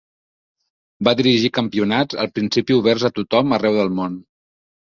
Va 1.07 1.13
dirigir 1.19 1.51
campionats, 1.59 2.19
al 2.25 2.31
principi 2.39 2.79
oberts 2.81 3.09
a 3.11 3.15
tothom 3.21 3.55
arreu 3.59 3.79
del 3.83 3.97
món. 4.01 4.19